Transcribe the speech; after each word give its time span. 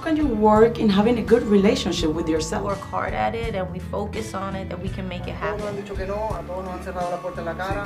can 0.00 0.16
you 0.16 0.26
work 0.26 0.78
in 0.78 0.88
having 0.88 1.18
a 1.18 1.22
good 1.22 1.42
relationship 1.44 2.10
with 2.12 2.28
yourself? 2.28 2.64
Work 2.64 2.78
hard 2.80 3.14
at 3.14 3.34
it 3.34 3.54
and 3.54 3.70
we 3.70 3.78
focus 3.78 4.34
on 4.34 4.54
it 4.56 4.68
that 4.68 4.80
we 4.80 4.88
can 4.88 5.08
make 5.08 5.26
it 5.28 5.34
happen. 5.34 5.76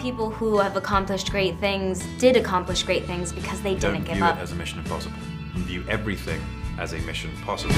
People 0.01 0.31
who 0.31 0.59
have 0.59 0.77
accomplished 0.77 1.31
great 1.31 1.59
things 1.59 2.05
did 2.19 2.37
accomplish 2.37 2.83
great 2.83 3.05
things 3.05 3.33
because 3.33 3.61
they 3.63 3.75
Don't 3.75 3.95
didn't 3.95 4.07
give 4.07 4.17
view 4.17 4.25
up. 4.25 4.39
it 4.39 4.43
as 4.43 4.53
a 4.53 4.55
mission 4.55 4.79
impossible. 4.79 5.19
View 5.57 5.85
everything 5.89 6.41
as 6.79 6.93
a 6.93 6.99
mission 7.01 7.31
possible. 7.45 7.75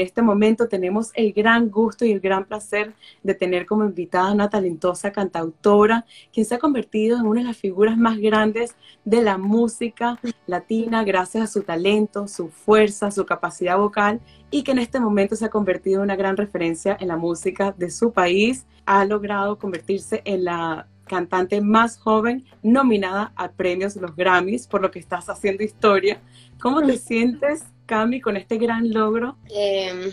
En 0.00 0.06
este 0.06 0.22
momento 0.22 0.66
tenemos 0.66 1.10
el 1.12 1.34
gran 1.34 1.68
gusto 1.68 2.06
y 2.06 2.12
el 2.12 2.20
gran 2.20 2.46
placer 2.46 2.94
de 3.22 3.34
tener 3.34 3.66
como 3.66 3.84
invitada 3.84 4.32
una 4.32 4.48
talentosa 4.48 5.12
cantautora, 5.12 6.06
quien 6.32 6.46
se 6.46 6.54
ha 6.54 6.58
convertido 6.58 7.18
en 7.18 7.26
una 7.26 7.42
de 7.42 7.48
las 7.48 7.58
figuras 7.58 7.98
más 7.98 8.16
grandes 8.16 8.76
de 9.04 9.20
la 9.20 9.36
música 9.36 10.18
latina 10.46 11.04
gracias 11.04 11.44
a 11.44 11.52
su 11.52 11.64
talento, 11.64 12.28
su 12.28 12.48
fuerza, 12.48 13.10
su 13.10 13.26
capacidad 13.26 13.76
vocal 13.76 14.20
y 14.50 14.62
que 14.62 14.72
en 14.72 14.78
este 14.78 15.00
momento 15.00 15.36
se 15.36 15.44
ha 15.44 15.50
convertido 15.50 15.98
en 15.98 16.04
una 16.04 16.16
gran 16.16 16.38
referencia 16.38 16.96
en 16.98 17.08
la 17.08 17.18
música 17.18 17.74
de 17.76 17.90
su 17.90 18.10
país. 18.10 18.64
Ha 18.86 19.04
logrado 19.04 19.58
convertirse 19.58 20.22
en 20.24 20.44
la 20.44 20.86
cantante 21.10 21.60
más 21.60 21.98
joven 21.98 22.46
nominada 22.62 23.32
a 23.34 23.50
premios 23.50 23.96
los 23.96 24.14
Grammys, 24.14 24.68
por 24.68 24.80
lo 24.80 24.92
que 24.92 25.00
estás 25.00 25.28
haciendo 25.28 25.64
historia. 25.64 26.20
¿Cómo 26.60 26.80
te 26.86 26.96
sientes, 26.98 27.64
Cami, 27.86 28.20
con 28.20 28.36
este 28.36 28.58
gran 28.58 28.92
logro? 28.92 29.36
Eh, 29.52 30.12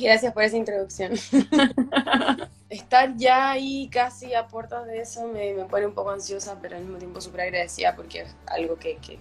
gracias 0.00 0.32
por 0.32 0.44
esa 0.44 0.56
introducción. 0.56 1.14
Estar 2.70 3.16
ya 3.16 3.50
ahí 3.50 3.88
casi 3.90 4.34
a 4.34 4.46
puertas 4.46 4.86
de 4.86 5.00
eso 5.00 5.26
me, 5.26 5.52
me 5.54 5.64
pone 5.64 5.86
un 5.86 5.94
poco 5.94 6.10
ansiosa, 6.10 6.56
pero 6.62 6.76
al 6.76 6.82
mismo 6.82 6.98
tiempo 6.98 7.20
súper 7.20 7.40
agradecida 7.40 7.96
porque 7.96 8.20
es 8.20 8.36
algo 8.46 8.76
que, 8.76 8.98
que, 8.98 9.18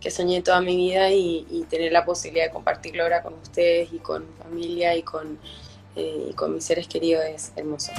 que 0.00 0.10
soñé 0.10 0.40
toda 0.40 0.62
mi 0.62 0.74
vida 0.74 1.10
y, 1.10 1.46
y 1.50 1.64
tener 1.64 1.92
la 1.92 2.06
posibilidad 2.06 2.46
de 2.46 2.50
compartirlo 2.50 3.02
ahora 3.02 3.22
con 3.22 3.34
ustedes 3.34 3.92
y 3.92 3.98
con 3.98 4.22
mi 4.26 4.36
familia 4.42 4.96
y 4.96 5.02
con, 5.02 5.38
eh, 5.96 6.28
y 6.30 6.32
con 6.32 6.54
mis 6.54 6.64
seres 6.64 6.88
queridos 6.88 7.24
es 7.26 7.52
hermoso. 7.56 7.92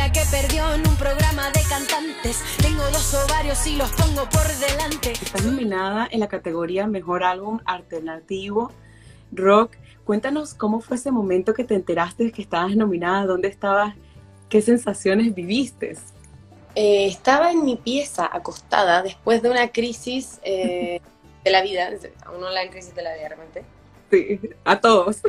La 0.00 0.10
que 0.10 0.22
perdió 0.30 0.72
en 0.72 0.88
un 0.88 0.96
programa 0.96 1.50
de 1.50 1.60
cantantes. 1.68 2.42
Tengo 2.62 2.82
dos 2.84 3.12
ovarios 3.12 3.66
y 3.66 3.76
los 3.76 3.90
pongo 3.90 4.26
por 4.30 4.46
delante. 4.46 5.12
Estás 5.12 5.44
nominada 5.44 6.08
en 6.10 6.20
la 6.20 6.28
categoría 6.28 6.86
Mejor 6.86 7.22
Álbum 7.22 7.60
Alternativo 7.66 8.72
Rock. 9.30 9.76
Cuéntanos 10.04 10.54
cómo 10.54 10.80
fue 10.80 10.96
ese 10.96 11.10
momento 11.10 11.52
que 11.52 11.64
te 11.64 11.74
enteraste 11.74 12.24
de 12.24 12.32
que 12.32 12.40
estabas 12.40 12.74
nominada, 12.76 13.26
dónde 13.26 13.48
estabas, 13.48 13.94
qué 14.48 14.62
sensaciones 14.62 15.34
viviste. 15.34 15.98
Eh, 16.74 17.06
estaba 17.06 17.52
en 17.52 17.62
mi 17.62 17.76
pieza 17.76 18.26
acostada 18.32 19.02
después 19.02 19.42
de 19.42 19.50
una 19.50 19.68
crisis 19.68 20.40
eh, 20.44 21.02
de 21.44 21.50
la 21.50 21.60
vida, 21.60 21.90
a 22.24 22.30
uno 22.30 22.48
la 22.48 22.70
crisis 22.70 22.94
de 22.94 23.02
la 23.02 23.14
vida 23.16 23.28
realmente. 23.28 23.64
Sí, 24.10 24.40
a 24.64 24.80
todos. 24.80 25.20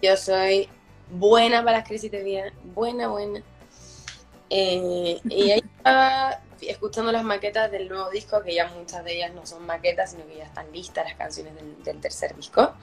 Yo 0.00 0.16
soy 0.16 0.68
buena 1.12 1.64
para 1.64 1.78
las 1.78 1.88
crisis 1.88 2.10
de 2.10 2.22
vida, 2.22 2.52
buena, 2.74 3.08
buena. 3.08 3.42
Eh, 4.48 5.20
y 5.24 5.50
ahí 5.50 5.62
estaba 5.76 6.40
escuchando 6.60 7.12
las 7.12 7.24
maquetas 7.24 7.70
del 7.70 7.88
nuevo 7.88 8.10
disco, 8.10 8.42
que 8.42 8.54
ya 8.54 8.68
muchas 8.68 9.04
de 9.04 9.14
ellas 9.14 9.34
no 9.34 9.46
son 9.46 9.64
maquetas, 9.66 10.10
sino 10.12 10.26
que 10.26 10.36
ya 10.36 10.44
están 10.44 10.70
listas 10.72 11.04
las 11.04 11.14
canciones 11.14 11.54
del, 11.54 11.82
del 11.82 12.00
tercer 12.00 12.34
disco. 12.36 12.74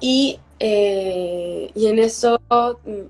Y, 0.00 0.40
eh, 0.58 1.70
y 1.74 1.86
en 1.86 1.98
eso 1.98 2.40
mm, 2.50 3.00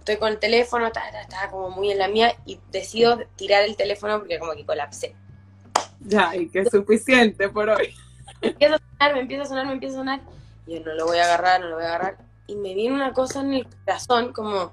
estoy 0.00 0.16
con 0.18 0.28
el 0.32 0.38
teléfono, 0.38 0.92
ta, 0.92 1.02
ta, 1.10 1.22
estaba 1.22 1.50
como 1.50 1.70
muy 1.70 1.90
en 1.90 1.98
la 1.98 2.08
mía 2.08 2.36
y 2.44 2.58
decido 2.70 3.18
tirar 3.36 3.64
el 3.64 3.76
teléfono 3.76 4.18
porque 4.18 4.38
como 4.38 4.52
que 4.52 4.66
colapsé. 4.66 5.14
Ya, 6.00 6.34
y 6.36 6.48
que 6.48 6.60
es 6.60 6.70
suficiente 6.70 7.48
por 7.48 7.70
hoy. 7.70 7.94
empieza 8.42 8.76
a 8.76 8.78
sonar, 8.78 9.14
me 9.14 9.20
empieza 9.20 9.42
a 9.42 9.46
sonar, 9.46 9.66
me 9.66 9.72
empieza 9.72 9.94
a 9.96 9.98
sonar. 9.98 10.20
Y 10.66 10.74
yo 10.74 10.80
no 10.84 10.94
lo 10.94 11.06
voy 11.06 11.18
a 11.18 11.24
agarrar, 11.24 11.60
no 11.60 11.68
lo 11.68 11.76
voy 11.76 11.84
a 11.84 11.88
agarrar. 11.88 12.29
Y 12.50 12.56
me 12.56 12.74
viene 12.74 12.96
una 12.96 13.12
cosa 13.12 13.42
en 13.42 13.54
el 13.54 13.66
corazón, 13.84 14.32
como, 14.32 14.72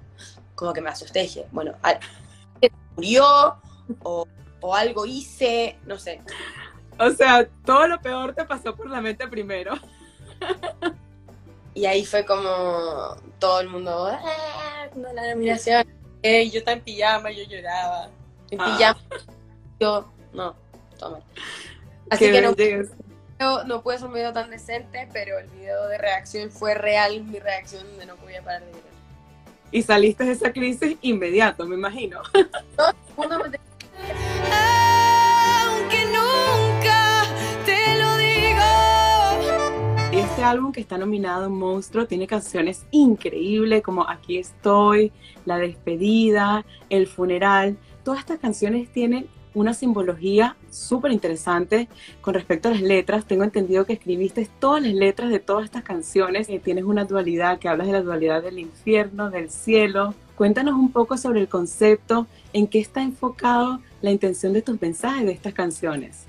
como 0.56 0.74
que 0.74 0.82
me 0.82 0.90
asusté. 0.90 1.22
Dije, 1.22 1.46
bueno, 1.52 1.76
murió 2.96 3.56
o, 4.02 4.28
o 4.62 4.76
algo 4.76 5.06
hice, 5.06 5.78
no 5.86 6.00
sé. 6.00 6.22
O 6.98 7.12
sea, 7.12 7.48
todo 7.64 7.88
lo 7.88 8.02
peor 8.02 8.34
te 8.34 8.46
pasó 8.46 8.76
por 8.76 8.90
la 8.90 9.00
mente 9.00 9.28
primero. 9.28 9.76
Y 11.76 11.86
ahí 11.86 12.04
fue 12.04 12.26
como 12.26 13.16
todo 13.38 13.60
el 13.60 13.70
mundo, 13.70 14.08
¡ah! 14.08 14.88
no, 14.96 15.14
la 15.14 15.30
nominación. 15.36 15.86
Eh, 16.24 16.50
yo 16.50 16.58
estaba 16.58 16.78
en 16.78 16.84
pijama, 16.84 17.30
yo 17.30 17.44
lloraba. 17.44 18.10
En 18.50 18.60
Ah. 18.60 18.66
pijama. 18.76 19.00
Yo, 19.80 20.12
no, 20.34 20.56
toma. 20.98 21.20
Así 22.10 22.26
Qué 22.26 22.32
que 22.32 22.42
no. 22.42 22.56
No, 23.40 23.64
no 23.64 23.81
puede 23.81 24.00
ser 24.00 24.08
un 24.08 24.14
video 24.14 24.34
tan 24.34 24.50
decente, 24.50 25.08
pero 25.14 25.38
el 25.40 25.48
video 25.50 25.88
de 25.88 25.98
reacción 25.98 26.50
fue 26.52 26.74
real, 26.74 27.24
mi 27.24 27.40
reacción 27.40 27.86
de 27.98 28.06
no 28.06 28.16
podía 28.16 28.42
parar 28.42 28.62
de 28.62 28.72
llorar. 28.72 28.98
Y 29.72 29.81
saliste 29.81 30.24
de 30.24 30.31
esa 30.31 30.53
crisis 30.53 30.98
inmediato, 31.02 31.66
me 31.68 31.75
imagino. 31.75 32.22
Mundo 33.18 33.40
me 33.40 33.59
Aunque 35.62 36.06
nunca 36.06 37.24
te 37.66 37.98
lo 38.00 38.18
digo. 38.18 38.64
Este 40.14 40.44
álbum 40.44 40.72
que 40.72 40.80
está 40.80 40.98
nominado 40.98 41.50
Monstruo 41.50 42.08
tiene 42.08 42.28
canciones 42.28 42.86
increíbles 42.92 43.84
como 43.84 44.09
Aquí 44.09 44.38
estoy, 44.38 45.12
La 45.46 45.58
despedida, 45.58 46.66
El 46.90 47.08
funeral. 47.08 47.78
Todas 48.04 48.22
estas 48.22 48.40
canciones 48.40 48.90
tienen 48.92 49.28
una 49.57 49.73
simbología 49.73 50.56
súper 50.69 51.12
interesante 51.12 51.88
con 52.22 52.35
respecto 52.35 52.69
a 52.69 52.72
las 52.72 52.81
letras. 52.81 53.25
Tengo 53.25 53.44
entendido 53.44 53.85
que 53.85 53.94
escribiste 53.94 54.47
todas 54.59 54.84
las 54.84 54.94
letras 54.94 55.31
de 55.31 55.40
todas 55.40 55.66
estas 55.66 55.84
canciones. 55.84 56.47
y 56.50 56.59
tienes 56.59 56.84
una 56.84 57.06
dualidad, 57.06 57.57
que 57.57 57.68
hablas 57.68 57.88
de 57.88 57.94
la 57.94 58.01
dualidad 58.01 58.44
del 58.44 58.59
infierno, 58.59 59.31
del 59.31 59.50
cielo. 59.50 60.13
Cuéntanos 60.35 60.75
un 60.75 60.91
poco 60.91 61.18
sobre 61.18 61.41
el 61.41 61.47
concepto, 61.47 62.28
en 62.53 62.68
qué 62.68 62.79
está 62.79 63.01
enfocado 63.01 63.79
la 64.01 64.12
intención 64.12 64.53
de 64.53 64.62
tus 64.62 64.79
mensajes 64.79 65.25
de 65.25 65.31
estas 65.31 65.53
canciones. 65.56 66.25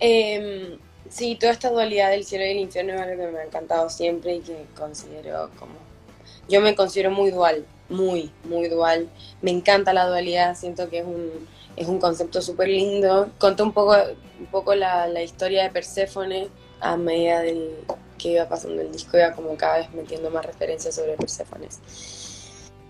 Eh, 0.00 0.76
sí, 1.08 1.36
toda 1.38 1.52
esta 1.52 1.70
dualidad 1.70 2.10
del 2.10 2.24
cielo 2.24 2.44
y 2.44 2.50
el 2.50 2.58
infierno 2.58 2.94
es 2.94 3.00
algo 3.00 3.24
que 3.24 3.30
me 3.30 3.38
ha 3.38 3.44
encantado 3.44 3.88
siempre 3.88 4.36
y 4.36 4.40
que 4.40 4.64
considero 4.76 5.50
como... 5.56 5.74
Yo 6.48 6.60
me 6.60 6.74
considero 6.74 7.12
muy 7.12 7.30
dual, 7.30 7.64
muy, 7.88 8.32
muy 8.44 8.68
dual. 8.68 9.08
Me 9.40 9.52
encanta 9.52 9.92
la 9.92 10.08
dualidad, 10.08 10.56
siento 10.56 10.90
que 10.90 10.98
es 10.98 11.06
un, 11.06 11.30
es 11.76 11.88
un 11.88 11.98
concepto 11.98 12.40
súper 12.42 12.68
lindo. 12.68 13.30
Conté 13.38 13.62
un 13.62 13.72
poco, 13.72 13.94
un 14.38 14.46
poco 14.46 14.74
la, 14.74 15.06
la 15.06 15.22
historia 15.22 15.64
de 15.64 15.70
Perséfone 15.70 16.48
a 16.80 16.96
medida 16.96 17.40
del 17.40 17.70
que 18.18 18.32
iba 18.32 18.48
pasando 18.48 18.82
el 18.82 18.92
disco, 18.92 19.16
iba 19.16 19.32
como 19.32 19.56
cada 19.56 19.78
vez 19.78 19.92
metiendo 19.92 20.30
más 20.30 20.44
referencias 20.44 20.94
sobre 20.94 21.16
Perséfones. 21.16 21.80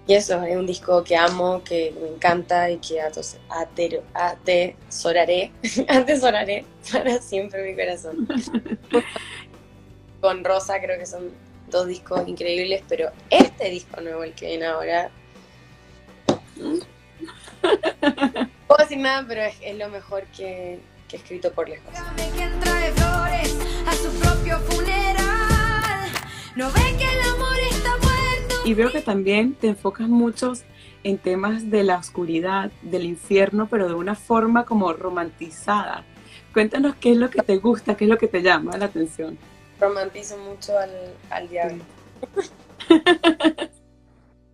Y 0.06 0.14
eso, 0.14 0.42
es 0.42 0.56
un 0.56 0.66
disco 0.66 1.04
que 1.04 1.16
amo, 1.16 1.62
que 1.62 1.94
me 2.00 2.08
encanta 2.08 2.68
y 2.70 2.78
que 2.78 3.00
atero- 3.00 4.02
atesoraré, 4.14 5.52
atesoraré 5.88 6.64
para 6.90 7.20
siempre 7.22 7.62
mi 7.70 7.76
corazón. 7.76 8.26
Con 10.20 10.44
Rosa 10.44 10.80
creo 10.80 10.98
que 10.98 11.06
son 11.06 11.30
dos 11.70 11.86
discos 11.86 12.26
increíbles, 12.26 12.82
pero 12.88 13.10
este 13.30 13.70
disco 13.70 14.00
nuevo, 14.00 14.24
el 14.24 14.34
que 14.34 14.46
viene 14.46 14.66
ahora, 14.66 15.10
decir 18.92 19.02
nada, 19.02 19.24
pero 19.26 19.40
es, 19.42 19.56
es 19.62 19.78
lo 19.78 19.88
mejor 19.88 20.24
que, 20.36 20.78
que 21.08 21.16
he 21.16 21.18
escrito 21.18 21.52
por 21.52 21.68
lejos. 21.68 21.94
Quién 22.36 22.60
trae 22.60 22.92
flores 22.92 23.56
a 23.86 23.92
su 23.94 24.10
propio 24.20 24.58
funeral. 24.60 26.10
No 26.56 26.70
ve 26.72 26.96
que 26.98 27.04
el 27.04 27.20
amor 27.34 27.56
está 27.70 27.90
muerto. 28.02 28.54
Y 28.66 28.74
veo 28.74 28.92
que 28.92 29.00
también 29.00 29.54
te 29.54 29.68
enfocas 29.68 30.08
mucho 30.08 30.52
en 31.04 31.16
temas 31.16 31.70
de 31.70 31.84
la 31.84 31.96
oscuridad, 31.96 32.70
del 32.82 33.04
infierno, 33.04 33.66
pero 33.70 33.88
de 33.88 33.94
una 33.94 34.14
forma 34.14 34.66
como 34.66 34.92
romantizada. 34.92 36.04
Cuéntanos 36.52 36.94
qué 36.96 37.12
es 37.12 37.16
lo 37.16 37.30
que 37.30 37.40
te 37.40 37.56
gusta, 37.56 37.96
qué 37.96 38.04
es 38.04 38.10
lo 38.10 38.18
que 38.18 38.28
te 38.28 38.42
llama 38.42 38.76
la 38.76 38.84
atención. 38.86 39.38
Romantizo 39.80 40.36
mucho 40.36 40.78
al, 40.78 40.90
al 41.30 41.48
diablo. 41.48 41.82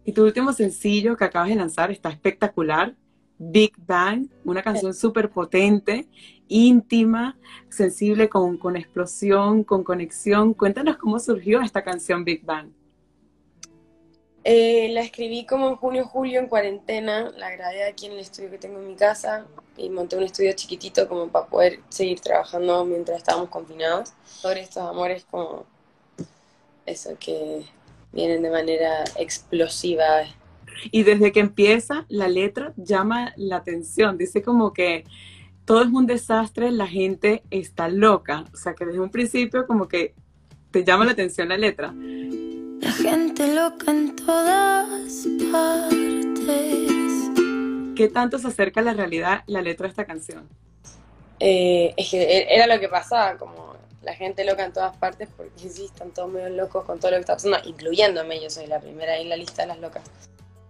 Y 0.04 0.12
tu 0.12 0.24
último 0.24 0.54
sencillo 0.54 1.18
que 1.18 1.24
acabas 1.24 1.50
de 1.50 1.56
lanzar 1.56 1.90
está 1.90 2.08
espectacular, 2.08 2.94
Big 3.38 3.72
Bang, 3.86 4.28
una 4.44 4.62
canción 4.62 4.92
súper 4.94 5.30
potente, 5.30 6.08
íntima, 6.48 7.38
sensible, 7.68 8.28
con, 8.28 8.58
con 8.58 8.76
explosión, 8.76 9.64
con 9.64 9.84
conexión. 9.84 10.54
Cuéntanos 10.54 10.96
cómo 10.96 11.18
surgió 11.18 11.60
esta 11.60 11.82
canción 11.82 12.24
Big 12.24 12.44
Bang. 12.44 12.70
Eh, 14.44 14.88
la 14.92 15.02
escribí 15.02 15.44
como 15.44 15.68
en 15.68 15.76
junio, 15.76 16.06
julio, 16.06 16.40
en 16.40 16.46
cuarentena. 16.46 17.30
La 17.36 17.50
grabé 17.50 17.84
aquí 17.84 18.06
en 18.06 18.12
el 18.12 18.20
estudio 18.20 18.50
que 18.50 18.58
tengo 18.58 18.78
en 18.78 18.88
mi 18.88 18.94
casa 18.94 19.46
y 19.76 19.90
monté 19.90 20.16
un 20.16 20.22
estudio 20.22 20.52
chiquitito 20.54 21.06
como 21.06 21.28
para 21.28 21.46
poder 21.46 21.80
seguir 21.90 22.20
trabajando 22.20 22.84
mientras 22.84 23.18
estábamos 23.18 23.50
confinados. 23.50 24.14
Sobre 24.24 24.60
estos 24.60 24.82
amores 24.82 25.26
como 25.30 25.66
eso 26.86 27.16
que 27.20 27.62
vienen 28.12 28.42
de 28.42 28.50
manera 28.50 29.04
explosiva. 29.16 30.24
Y 30.90 31.02
desde 31.02 31.32
que 31.32 31.40
empieza, 31.40 32.06
la 32.08 32.28
letra 32.28 32.72
llama 32.76 33.32
la 33.36 33.56
atención. 33.56 34.18
Dice 34.18 34.42
como 34.42 34.72
que 34.72 35.04
todo 35.64 35.82
es 35.82 35.88
un 35.88 36.06
desastre, 36.06 36.70
la 36.70 36.86
gente 36.86 37.42
está 37.50 37.88
loca. 37.88 38.44
O 38.54 38.56
sea, 38.56 38.74
que 38.74 38.86
desde 38.86 39.00
un 39.00 39.10
principio 39.10 39.66
como 39.66 39.88
que 39.88 40.14
te 40.70 40.84
llama 40.84 41.04
la 41.04 41.12
atención 41.12 41.48
la 41.48 41.56
letra. 41.58 41.92
La 42.80 42.92
gente 42.92 43.54
loca 43.54 43.90
en 43.90 44.14
todas 44.16 45.26
partes. 45.50 47.30
¿Qué 47.96 48.08
tanto 48.08 48.38
se 48.38 48.48
acerca 48.48 48.80
a 48.80 48.84
la 48.84 48.94
realidad 48.94 49.42
la 49.46 49.60
letra 49.60 49.84
de 49.84 49.90
esta 49.90 50.04
canción? 50.04 50.48
Eh, 51.40 51.94
es 51.96 52.10
que 52.10 52.22
e- 52.22 52.54
era 52.54 52.66
lo 52.66 52.80
que 52.80 52.88
pasaba, 52.88 53.36
como 53.36 53.74
la 54.02 54.14
gente 54.14 54.44
loca 54.44 54.64
en 54.64 54.72
todas 54.72 54.96
partes, 54.96 55.28
porque 55.36 55.68
sí, 55.68 55.84
están 55.84 56.12
todos 56.12 56.30
medio 56.30 56.48
locos 56.50 56.84
con 56.84 56.98
todo 56.98 57.10
lo 57.10 57.16
que 57.16 57.20
está 57.22 57.34
pasando, 57.34 57.58
incluyéndome, 57.64 58.40
yo 58.40 58.48
soy 58.50 58.66
la 58.66 58.80
primera 58.80 59.18
en 59.18 59.28
la 59.28 59.36
lista 59.36 59.62
de 59.62 59.68
las 59.68 59.80
locas. 59.80 60.02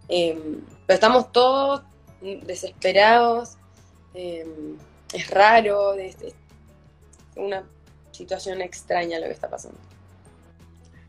Eh, 0.09 0.61
pero 0.87 0.95
estamos 0.95 1.33
todos 1.33 1.83
desesperados, 2.21 3.57
eh, 4.15 4.47
es 5.13 5.31
raro, 5.31 5.95
es, 5.95 6.21
es 6.23 6.35
una 7.37 7.63
situación 8.11 8.61
extraña 8.61 9.19
lo 9.19 9.27
que 9.27 9.33
está 9.33 9.49
pasando. 9.49 9.79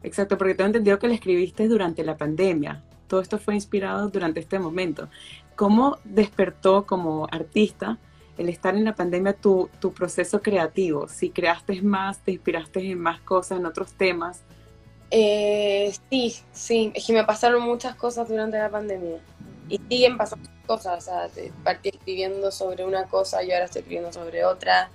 Exacto, 0.04 0.38
porque 0.38 0.56
tengo 0.56 0.68
entendido 0.68 1.00
que 1.00 1.08
la 1.08 1.16
escribiste 1.16 1.68
durante 1.68 2.04
la 2.04 2.16
pandemia. 2.16 2.84
Todo 3.08 3.22
esto 3.22 3.38
fue 3.40 3.56
inspirado 3.56 4.10
durante 4.10 4.40
este 4.40 4.60
momento. 4.60 5.10
¿Cómo 5.56 5.98
despertó 6.04 6.86
como 6.86 7.28
artista 7.30 7.98
el 8.38 8.48
estar 8.48 8.76
en 8.76 8.86
la 8.86 8.96
pandemia 8.96 9.34
tu, 9.34 9.70
tu 9.80 9.92
proceso 9.92 10.42
creativo? 10.42 11.08
Si 11.10 11.32
creaste 11.32 11.82
más, 11.82 12.20
te 12.20 12.32
inspiraste 12.32 12.92
en 12.92 13.00
más 13.00 13.20
cosas, 13.22 13.60
en 13.60 13.66
otros 13.66 13.94
temas. 13.94 14.44
Eh, 15.12 15.92
sí, 16.10 16.36
sí, 16.52 16.92
es 16.94 17.06
que 17.06 17.14
me 17.14 17.24
pasaron 17.24 17.64
muchas 17.64 17.96
cosas 17.96 18.28
durante 18.28 18.58
la 18.58 18.70
pandemia. 18.70 19.20
Y 19.68 19.80
siguen 19.90 20.18
pasando 20.18 20.50
cosas, 20.66 21.08
o 21.08 21.30
sea, 21.30 21.30
partí 21.64 21.90
escribiendo 21.90 22.52
sobre 22.52 22.86
una 22.86 23.06
cosa 23.06 23.44
y 23.44 23.52
ahora 23.52 23.66
estoy 23.66 23.82
escribiendo 23.82 24.12
sobre 24.14 24.46
otra. 24.46 24.90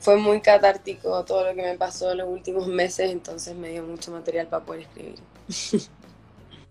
Fue 0.00 0.16
muy 0.16 0.40
catártico 0.40 1.24
todo 1.24 1.44
lo 1.44 1.54
que 1.56 1.62
me 1.62 1.76
pasó 1.76 2.12
en 2.12 2.18
los 2.18 2.28
últimos 2.28 2.68
meses, 2.68 3.10
entonces 3.10 3.56
me 3.56 3.70
dio 3.70 3.82
mucho 3.82 4.12
material 4.12 4.46
para 4.46 4.64
poder 4.64 4.82
escribir. 4.82 5.18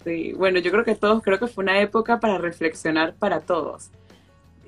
Sí, 0.03 0.31
bueno, 0.31 0.59
yo 0.59 0.71
creo 0.71 0.85
que 0.85 0.95
todos, 0.95 1.21
creo 1.21 1.37
que 1.37 1.47
fue 1.47 1.65
una 1.65 1.81
época 1.81 2.21
para 2.21 2.37
reflexionar 2.37 3.15
para 3.15 3.41
todos. 3.41 3.89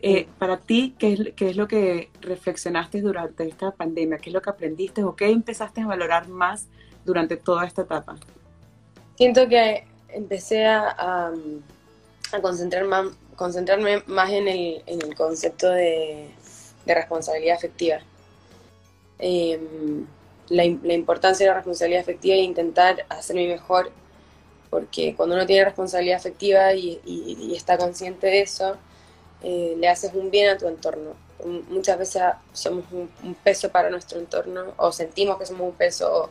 Eh, 0.02 0.28
para 0.38 0.58
ti, 0.58 0.96
¿qué 1.00 1.14
es, 1.14 1.34
¿qué 1.34 1.50
es 1.50 1.56
lo 1.56 1.66
que 1.66 2.10
reflexionaste 2.20 3.00
durante 3.00 3.48
esta 3.48 3.72
pandemia? 3.72 4.18
¿Qué 4.18 4.32
es 4.32 4.34
lo 4.34 4.42
que 4.42 4.50
aprendiste 4.50 5.04
o 5.04 5.16
qué 5.16 5.30
empezaste 5.30 5.80
a 5.80 5.88
valorar 5.88 6.28
más 6.28 6.68
durante 7.06 7.38
toda 7.38 7.66
esta 7.66 7.82
etapa? 7.84 8.18
Siento 9.18 9.48
que 9.48 9.86
empecé 10.10 10.66
a, 10.66 10.90
a, 10.90 11.32
a 12.32 12.42
concentrar 12.42 12.84
más, 12.86 13.08
concentrarme 13.36 14.04
más 14.08 14.32
en 14.32 14.48
el, 14.48 14.84
en 14.86 15.02
el 15.02 15.16
concepto 15.16 15.70
de, 15.70 16.30
de 16.86 16.94
responsabilidad 16.96 17.58
afectiva. 17.58 18.00
Eh, 19.20 19.60
la, 20.50 20.64
la 20.84 20.94
importancia 20.94 21.46
de 21.46 21.50
la 21.52 21.56
responsabilidad 21.58 22.02
afectiva 22.02 22.36
e 22.36 22.40
intentar 22.42 23.06
hacerme 23.10 23.48
mejor, 23.48 23.92
porque 24.70 25.16
cuando 25.16 25.36
uno 25.36 25.46
tiene 25.46 25.66
responsabilidad 25.66 26.18
afectiva 26.18 26.74
y, 26.74 27.00
y- 27.06 27.38
y 27.40 27.56
está 27.56 27.78
consciente 27.78 28.28
de 28.28 28.42
eso, 28.42 28.78
eh, 29.44 29.76
le 29.78 29.88
haces 29.88 30.14
un 30.14 30.32
bien 30.32 30.50
a 30.50 30.58
tu 30.58 30.68
entorno. 30.68 31.14
Muchas 31.70 31.98
veces 31.98 32.22
somos 32.54 32.84
un, 32.92 33.10
un 33.24 33.34
peso 33.36 33.70
para 33.70 33.90
nuestro 33.90 34.20
entorno, 34.20 34.74
o 34.78 34.92
sentimos 34.92 35.38
que 35.38 35.46
somos 35.46 35.68
un 35.70 35.74
peso, 35.74 36.24
o, 36.26 36.30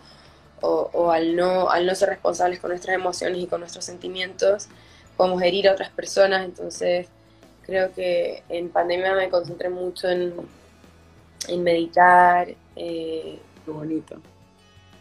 o, 0.63 0.91
o 0.93 1.11
al, 1.11 1.37
no, 1.37 1.71
al 1.71 1.87
no 1.87 1.95
ser 1.95 2.11
responsables 2.11 2.61
con 2.61 2.71
nuestras 2.71 2.95
emociones 2.95 3.39
y 3.39 3.47
con 3.47 3.61
nuestros 3.61 3.85
sentimientos, 3.85 4.69
podemos 5.17 5.43
herir 5.43 5.69
a 5.69 5.73
otras 5.73 5.91
personas. 5.91 6.45
Entonces, 6.45 7.09
creo 7.63 7.93
que 7.93 8.43
en 8.49 8.69
pandemia 8.71 9.15
me 9.15 9.29
concentré 9.29 9.69
mucho 9.69 10.09
en, 10.09 10.35
en 11.49 11.63
meditar, 11.63 12.49
eh, 12.77 13.39
Qué 13.65 13.71
bonito. 13.71 14.17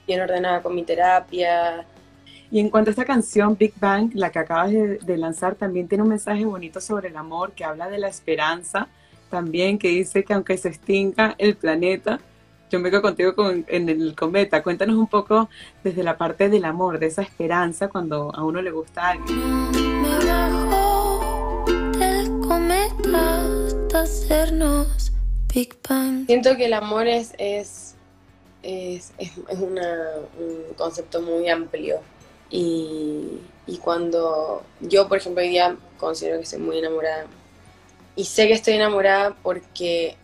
bien 0.05 0.21
ordenada 0.21 0.61
con 0.61 0.75
mi 0.75 0.83
terapia. 0.83 1.85
Y 2.51 2.59
en 2.59 2.69
cuanto 2.69 2.89
a 2.89 2.91
esta 2.91 3.05
canción, 3.05 3.57
Big 3.57 3.73
Bang, 3.79 4.11
la 4.13 4.31
que 4.31 4.39
acabas 4.39 4.71
de, 4.71 4.97
de 4.99 5.17
lanzar, 5.17 5.55
también 5.55 5.87
tiene 5.87 6.03
un 6.03 6.09
mensaje 6.09 6.45
bonito 6.45 6.79
sobre 6.79 7.09
el 7.09 7.17
amor, 7.17 7.51
que 7.51 7.63
habla 7.65 7.89
de 7.89 7.97
la 7.97 8.07
esperanza, 8.07 8.87
también 9.29 9.77
que 9.77 9.89
dice 9.89 10.23
que 10.23 10.33
aunque 10.33 10.57
se 10.57 10.69
extinga 10.69 11.35
el 11.37 11.55
planeta, 11.57 12.19
yo 12.69 12.79
me 12.79 12.89
quedo 12.89 13.01
contigo 13.01 13.35
con, 13.35 13.65
en 13.67 13.89
el 13.89 14.15
cometa. 14.15 14.61
Cuéntanos 14.63 14.95
un 14.97 15.07
poco 15.07 15.49
desde 15.83 16.03
la 16.03 16.17
parte 16.17 16.49
del 16.49 16.65
amor, 16.65 16.99
de 16.99 17.07
esa 17.07 17.21
esperanza 17.21 17.87
cuando 17.87 18.33
a 18.35 18.43
uno 18.43 18.61
le 18.61 18.71
gusta 18.71 19.07
a 19.07 19.09
alguien. 19.11 19.71
Me 20.01 20.25
bajo 20.25 21.65
del 21.97 22.29
cometa 22.41 23.45
hasta 23.67 24.01
hacernos 24.01 25.11
Big 25.53 25.77
Bang. 25.87 26.25
Siento 26.25 26.55
que 26.57 26.65
el 26.65 26.73
amor 26.73 27.07
es, 27.07 27.33
es, 27.37 27.95
es, 28.63 29.11
es, 29.17 29.31
es 29.49 29.59
una- 29.59 30.09
un 30.39 30.73
concepto 30.75 31.21
muy 31.21 31.49
amplio. 31.49 31.99
Y, 32.49 33.39
y 33.65 33.77
cuando 33.77 34.63
yo, 34.81 35.07
por 35.07 35.17
ejemplo, 35.17 35.41
hoy 35.41 35.49
día 35.49 35.75
considero 35.97 36.37
que 36.37 36.43
estoy 36.43 36.59
muy 36.59 36.77
enamorada. 36.79 37.25
Y 38.15 38.25
sé 38.25 38.47
que 38.47 38.53
estoy 38.53 38.73
enamorada 38.75 39.35
porque, 39.43 40.15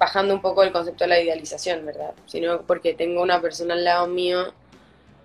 bajando 0.00 0.34
un 0.34 0.40
poco 0.40 0.62
el 0.62 0.72
concepto 0.72 1.04
de 1.04 1.08
la 1.08 1.20
idealización, 1.20 1.84
¿verdad? 1.84 2.14
Sino 2.26 2.62
porque 2.62 2.94
tengo 2.94 3.22
una 3.22 3.40
persona 3.40 3.74
al 3.74 3.84
lado 3.84 4.06
mío 4.08 4.52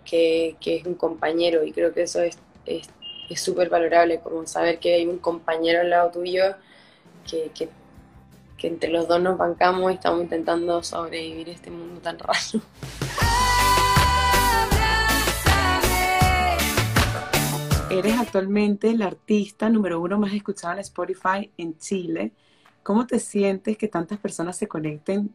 que, 0.04 0.58
que 0.60 0.76
es 0.76 0.86
un 0.86 0.96
compañero 0.96 1.64
y 1.64 1.72
creo 1.72 1.94
que 1.94 2.04
eso 2.04 2.22
es 2.22 2.38
es 2.66 2.90
es 3.30 3.42
súper 3.42 3.70
valorable, 3.70 4.20
como 4.20 4.46
saber 4.46 4.78
que 4.78 4.94
hay 4.94 5.08
un 5.08 5.18
compañero 5.18 5.82
al 5.82 5.90
lado 5.90 6.12
tuyo 6.12 6.56
que, 7.28 7.50
que 7.56 7.70
que 8.58 8.68
entre 8.68 8.90
los 8.90 9.08
dos 9.08 9.22
nos 9.22 9.38
bancamos 9.38 9.92
y 9.92 9.96
estamos 9.96 10.22
intentando 10.22 10.84
sobrevivir 10.84 11.50
este 11.50 11.72
mundo 11.72 12.02
tan 12.02 12.20
raro. 12.20 12.62
Eres 17.90 18.18
actualmente 18.20 18.94
la 18.94 19.08
artista 19.08 19.70
número 19.70 20.02
uno 20.02 20.20
más 20.20 20.34
escuchada 20.34 20.74
en 20.74 20.80
Spotify 20.80 21.52
en 21.58 21.78
Chile. 21.78 22.34
¿Cómo 22.86 23.08
te 23.08 23.18
sientes 23.18 23.80
que 23.80 23.88
tantas 23.88 24.20
personas 24.20 24.58
se 24.58 24.68
conecten 24.68 25.34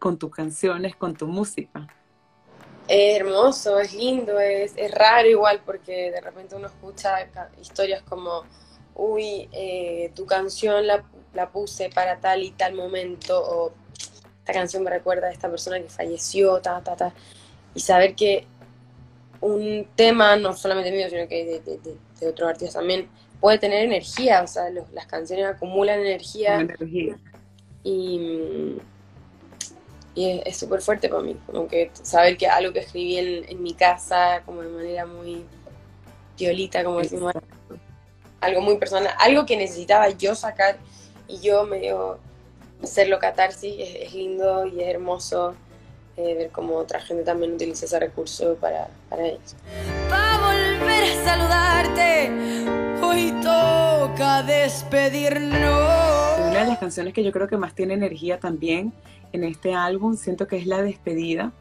con 0.00 0.18
tus 0.18 0.32
canciones, 0.32 0.96
con 0.96 1.14
tu 1.14 1.28
música? 1.28 1.86
Es 2.88 3.20
hermoso, 3.20 3.78
es 3.78 3.94
lindo, 3.94 4.40
es, 4.40 4.72
es 4.74 4.90
raro 4.90 5.28
igual 5.28 5.62
porque 5.64 6.10
de 6.10 6.20
repente 6.20 6.56
uno 6.56 6.66
escucha 6.66 7.18
historias 7.60 8.02
como, 8.02 8.42
uy, 8.96 9.48
eh, 9.52 10.10
tu 10.16 10.26
canción 10.26 10.88
la, 10.88 11.04
la 11.34 11.52
puse 11.52 11.88
para 11.88 12.18
tal 12.18 12.42
y 12.42 12.50
tal 12.50 12.74
momento 12.74 13.40
o 13.48 13.72
esta 14.40 14.52
canción 14.52 14.82
me 14.82 14.90
recuerda 14.90 15.28
a 15.28 15.30
esta 15.30 15.48
persona 15.48 15.80
que 15.80 15.88
falleció, 15.88 16.60
ta, 16.60 16.82
ta, 16.82 16.96
ta. 16.96 17.14
Y 17.76 17.80
saber 17.80 18.16
que 18.16 18.44
un 19.40 19.86
tema, 19.94 20.34
no 20.34 20.56
solamente 20.56 20.90
mío, 20.90 21.08
sino 21.08 21.28
que 21.28 21.44
de, 21.44 21.60
de, 21.60 21.78
de, 21.78 21.96
de 22.18 22.28
otros 22.28 22.48
artistas 22.48 22.74
también, 22.74 23.08
puede 23.40 23.58
tener 23.58 23.84
energía, 23.84 24.42
o 24.42 24.46
sea, 24.46 24.68
los- 24.70 24.90
las 24.92 25.06
canciones 25.06 25.46
acumulan 25.46 26.00
energía. 26.00 26.60
Energía. 26.60 27.16
y, 27.84 28.76
y 30.14 30.42
es- 30.44 30.56
súper 30.56 30.80
fuerte 30.82 31.08
para 31.08 31.22
mí, 31.22 31.36
como 31.46 31.68
que 31.68 31.90
saber 32.02 32.36
que 32.36 32.46
algo 32.48 32.72
que 32.72 32.80
escribí 32.80 33.18
en, 33.18 33.48
en 33.48 33.62
mi 33.62 33.72
casa, 33.74 34.42
como 34.44 34.62
de 34.62 34.68
manera 34.68 35.06
muy 35.06 35.44
violita, 36.36 36.82
como 36.84 36.98
decimos, 36.98 37.32
algo 38.40 38.60
muy 38.60 38.76
personal, 38.78 39.12
algo 39.18 39.46
que 39.46 39.56
necesitaba 39.56 40.08
yo 40.10 40.34
sacar 40.34 40.76
y 41.28 41.38
yo 41.40 41.64
medio 41.64 42.18
hacerlo 42.82 43.18
catarsis, 43.18 43.74
es, 43.78 43.94
es 44.08 44.14
lindo 44.14 44.66
y 44.66 44.80
es 44.82 44.88
hermoso 44.88 45.54
eh, 46.16 46.34
ver 46.34 46.50
cómo 46.50 46.76
otra 46.76 47.00
gente 47.00 47.22
también 47.24 47.54
utiliza 47.54 47.86
ese 47.86 47.98
recurso 48.00 48.56
para, 48.56 48.88
para 49.08 49.24
ellos. 49.26 49.54
Pa' 50.08 50.38
volver 50.38 51.04
a 51.04 51.24
saludarte, 51.24 52.87
hoy 53.08 53.32
toca 53.42 54.42
despedirnos. 54.42 55.60
Una 55.60 56.60
de 56.60 56.66
las 56.66 56.78
canciones 56.78 57.14
que 57.14 57.24
yo 57.24 57.32
creo 57.32 57.48
que 57.48 57.56
más 57.56 57.74
tiene 57.74 57.94
energía 57.94 58.38
también 58.38 58.92
en 59.32 59.44
este 59.44 59.74
álbum, 59.74 60.16
siento 60.16 60.46
que 60.46 60.56
es 60.56 60.66
La 60.66 60.82
Despedida, 60.82 61.52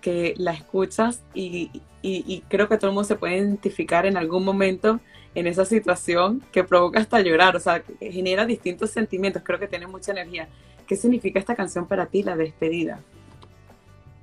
que 0.00 0.34
la 0.36 0.52
escuchas 0.52 1.20
y, 1.34 1.70
y- 2.02 2.24
y 2.26 2.42
creo 2.48 2.68
que 2.68 2.76
todo 2.76 2.88
el 2.88 2.94
mundo 2.94 3.06
se 3.06 3.16
puede 3.16 3.36
identificar 3.38 4.06
en 4.06 4.16
algún 4.16 4.44
momento 4.44 5.00
en 5.34 5.46
esa 5.46 5.64
situación 5.64 6.42
que 6.52 6.64
provoca 6.64 6.98
hasta 7.00 7.20
llorar, 7.20 7.54
o 7.56 7.60
sea, 7.60 7.80
que 7.80 8.10
genera 8.10 8.46
distintos 8.46 8.90
sentimientos, 8.90 9.42
creo 9.44 9.58
que 9.58 9.68
tiene 9.68 9.86
mucha 9.86 10.12
energía. 10.12 10.48
¿Qué 10.86 10.96
significa 10.96 11.38
esta 11.38 11.54
canción 11.54 11.86
para 11.86 12.06
ti, 12.06 12.22
La 12.22 12.36
Despedida? 12.36 13.00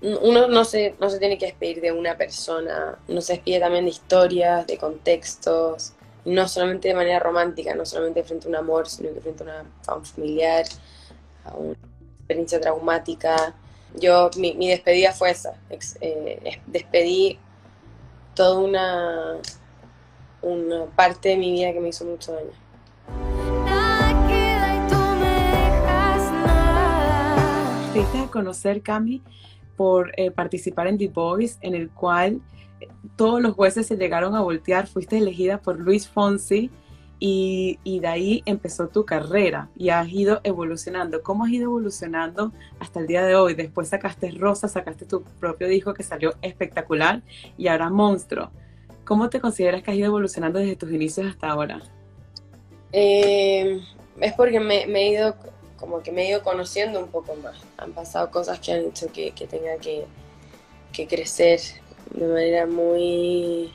Uno 0.02 0.48
no 0.48 0.64
se, 0.66 0.96
no 1.00 1.10
se 1.10 1.18
tiene 1.18 1.38
que 1.40 1.46
despedir 1.48 1.82
de 1.82 1.92
una 1.92 2.16
persona, 2.18 3.00
uno 3.08 3.22
se 3.22 3.34
despide 3.34 3.60
también 3.60 3.86
de 3.86 3.92
historias, 3.92 4.68
de 4.68 4.78
contextos, 4.78 5.94
no 6.28 6.46
solamente 6.50 6.90
de 6.90 6.94
manera 6.94 7.20
romántica, 7.20 7.74
no 7.74 7.86
solamente 7.86 8.22
frente 8.22 8.48
a 8.48 8.50
un 8.50 8.56
amor, 8.58 8.90
sino 8.90 9.14
que 9.14 9.22
frente 9.22 9.44
a, 9.44 9.46
una, 9.46 9.66
a 9.88 9.96
un 9.96 10.06
familiar, 10.06 10.66
a 11.46 11.56
una 11.56 11.78
experiencia 12.20 12.60
traumática. 12.60 13.56
Yo, 13.96 14.30
mi, 14.38 14.54
mi 14.56 14.68
despedida 14.68 15.14
fue 15.14 15.32
esa, 15.32 15.54
eh, 16.02 16.60
despedí 16.66 17.40
toda 18.36 18.60
una, 18.60 19.38
una 20.42 20.86
parte 20.88 21.30
de 21.30 21.38
mi 21.38 21.54
vida 21.54 21.72
que 21.72 21.80
me 21.80 21.90
hizo 21.90 22.04
mucho 22.04 22.34
daño. 22.34 22.52
Te 27.94 28.00
diste 28.00 28.20
a 28.20 28.28
conocer, 28.28 28.82
Cami, 28.82 29.24
por 29.78 30.12
eh, 30.18 30.30
participar 30.30 30.88
en 30.88 30.98
The 30.98 31.08
Voice, 31.08 31.58
en 31.62 31.74
el 31.74 31.90
cual 31.90 32.42
todos 33.16 33.42
los 33.42 33.54
jueces 33.56 33.88
se 33.88 33.98
llegaron 33.98 34.36
a 34.36 34.42
voltear. 34.42 34.88
Fuiste 34.88 35.18
elegida 35.18 35.60
por 35.60 35.80
Luis 35.80 36.08
Fonsi 36.08 36.70
y, 37.20 38.00
de 38.00 38.08
ahí 38.08 38.44
empezó 38.46 38.90
tu 38.90 39.06
carrera 39.06 39.70
y 39.76 39.90
has 39.90 40.08
ido 40.08 40.40
evolucionando. 40.44 41.24
¿Cómo 41.24 41.46
has 41.46 41.52
ido 41.52 41.66
evolucionando 41.66 42.52
hasta 42.80 43.00
el 43.00 43.08
día 43.08 43.26
de 43.26 43.36
hoy? 43.36 43.56
Después 43.56 43.90
sacaste 43.90 44.30
Rosa, 44.32 44.68
sacaste 44.68 45.06
tu 45.06 45.24
propio 45.24 45.68
disco 45.68 45.94
que 45.94 46.04
salió 46.04 46.36
espectacular 46.42 47.22
y 47.58 47.68
ahora 47.68 47.90
Monstruo. 47.90 48.52
¿Cómo 49.04 49.30
te 49.30 49.40
consideras 49.40 49.82
que 49.82 49.92
has 49.92 49.98
ido 49.98 50.08
evolucionando 50.08 50.60
desde 50.60 50.76
tus 50.76 50.92
inicios 50.92 51.28
hasta 51.28 51.50
ahora? 51.50 51.82
Eh, 52.92 53.82
es 54.20 54.34
porque 54.34 54.60
me, 54.60 54.84
he 54.84 55.12
ido, 55.12 55.36
como 55.78 56.04
que 56.04 56.12
me 56.12 56.24
he 56.24 56.30
ido 56.30 56.44
conociendo 56.44 57.00
un 57.00 57.08
poco 57.08 57.36
más. 57.36 57.58
Han 57.78 57.94
pasado 57.94 58.30
cosas 58.30 58.60
que 58.60 58.74
han 58.74 58.86
hecho 58.86 59.08
que, 59.12 59.32
que 59.32 59.48
tenga 59.48 59.78
que 59.78 60.06
crecer 61.08 61.60
de 62.12 62.28
manera 62.28 62.66
muy, 62.66 63.72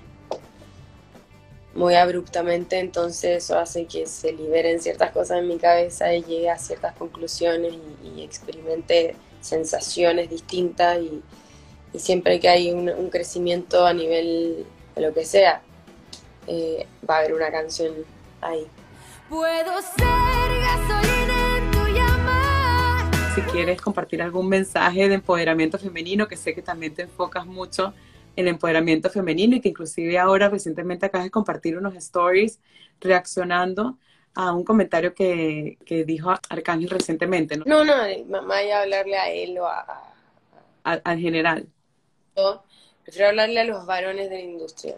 muy 1.75 1.95
abruptamente, 1.95 2.79
entonces 2.79 3.45
eso 3.45 3.59
hace 3.59 3.87
que 3.87 4.07
se 4.07 4.33
liberen 4.33 4.81
ciertas 4.81 5.11
cosas 5.11 5.39
en 5.39 5.49
mi 5.49 5.59
cabeza 5.59 6.15
y 6.15 6.23
llegue 6.23 6.51
a 6.51 6.59
ciertas 6.59 6.95
conclusiones 6.95 7.75
y, 8.03 8.21
y 8.21 8.23
experimente 8.23 9.17
sensaciones 9.41 10.31
distintas 10.31 10.99
y, 11.01 11.23
y 11.93 11.99
siempre 11.99 12.41
que 12.41 12.49
hay 12.49 12.71
un, 12.71 12.89
un 12.89 13.11
crecimiento 13.11 13.87
a 13.87 13.93
nivel 13.93 14.67
de 14.95 15.03
lo 15.03 15.13
que 15.13 15.25
sea, 15.25 15.63
eh, 16.47 16.87
va 17.09 17.17
a 17.17 17.19
haber 17.19 17.35
una 17.35 17.51
canción 17.51 17.93
ahí. 18.41 18.67
Puedo 19.29 19.81
ser 19.81 20.61
gasolina 20.61 21.59
en 21.59 21.71
tu 21.71 21.87
llamar. 21.87 23.35
si 23.35 23.41
quieres 23.43 23.81
compartir 23.81 24.23
algún 24.23 24.49
mensaje 24.49 25.09
de 25.09 25.15
empoderamiento 25.15 25.79
femenino, 25.79 26.29
que 26.29 26.37
sé 26.37 26.55
que 26.55 26.63
también 26.63 26.95
te 26.95 27.03
enfocas 27.03 27.47
mucho 27.47 27.95
en 28.37 28.49
empoderamiento 28.49 29.11
femenino 29.11 29.57
y 29.57 29.61
que 29.61 29.69
inclusive 29.71 30.19
ahora 30.19 30.49
recientemente 30.49 31.07
acabas 31.07 31.27
de 31.27 31.31
compartir 31.31 31.77
unos 31.79 31.95
stories 31.97 32.61
reaccionando 33.01 33.99
a 34.35 34.53
un 34.53 34.65
comentario 34.65 35.15
que, 35.15 35.79
que 35.85 36.05
dijo 36.05 36.31
Arcángel 36.49 36.89
recientemente, 36.91 37.57
¿no? 37.57 37.65
No, 37.67 37.85
no, 37.85 37.95
mamá 38.29 38.63
ya 38.63 38.83
hablarle 38.83 39.17
a 39.19 39.31
él 39.31 39.59
o 39.59 39.67
a, 39.67 39.85
Al, 40.85 41.03
al 41.05 41.19
general. 41.19 41.69
yo 42.37 42.63
prefiero 43.05 43.29
hablarle 43.29 43.61
a 43.61 43.65
los 43.65 43.87
varones 43.87 44.31
de 44.31 44.37
la 44.37 44.43
industria, 44.43 44.97